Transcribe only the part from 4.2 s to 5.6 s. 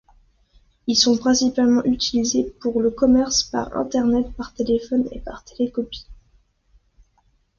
par téléphone et par